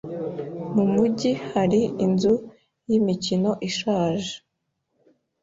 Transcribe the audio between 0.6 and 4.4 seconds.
Mu mujyi hari inzu yimikino ishaje.